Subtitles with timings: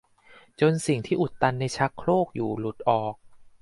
[0.59, 3.15] จนสิ่งที่อุดตันชักโครกอยู่หลุดออก